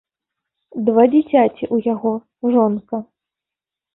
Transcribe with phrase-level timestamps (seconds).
[0.85, 2.13] Два дзіцяці ў яго,
[2.55, 2.97] жонка.